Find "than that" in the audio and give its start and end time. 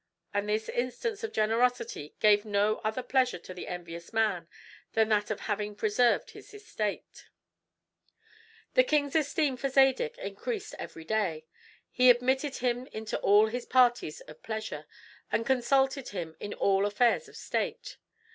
4.93-5.29